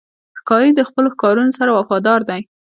[0.39, 2.41] ښکاري د خپلو ښکارونو سره وفادار دی.